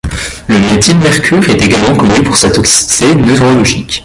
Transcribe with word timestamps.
Le 0.47 0.57
méthylmercure 0.57 1.47
est 1.47 1.61
également 1.61 1.95
connu 1.95 2.23
pour 2.23 2.35
sa 2.35 2.49
toxicité 2.49 3.13
neurologique. 3.13 3.99